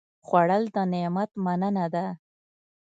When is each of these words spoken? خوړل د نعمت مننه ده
خوړل 0.25 0.63
د 0.75 0.77
نعمت 0.93 1.29
مننه 1.45 1.85
ده 1.93 2.05